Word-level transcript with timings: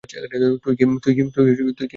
তুই 0.63 0.73
কি 0.77 0.83
করেছিস? 1.35 1.89